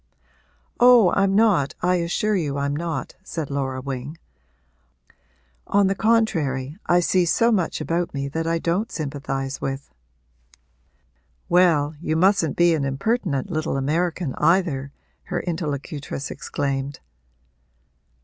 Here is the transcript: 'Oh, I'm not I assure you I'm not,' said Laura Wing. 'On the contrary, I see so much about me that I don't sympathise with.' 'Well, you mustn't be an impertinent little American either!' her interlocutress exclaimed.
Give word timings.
'Oh, 0.79 1.11
I'm 1.15 1.35
not 1.35 1.75
I 1.83 1.97
assure 1.97 2.35
you 2.35 2.57
I'm 2.57 2.75
not,' 2.75 3.13
said 3.23 3.51
Laura 3.51 3.81
Wing. 3.81 4.17
'On 5.67 5.85
the 5.85 5.93
contrary, 5.93 6.75
I 6.87 7.01
see 7.01 7.23
so 7.23 7.51
much 7.51 7.79
about 7.79 8.11
me 8.11 8.27
that 8.29 8.47
I 8.47 8.57
don't 8.57 8.91
sympathise 8.91 9.61
with.' 9.61 9.93
'Well, 11.49 11.93
you 12.01 12.15
mustn't 12.15 12.55
be 12.57 12.73
an 12.73 12.83
impertinent 12.83 13.51
little 13.51 13.77
American 13.77 14.33
either!' 14.39 14.91
her 15.25 15.41
interlocutress 15.45 16.31
exclaimed. 16.31 16.99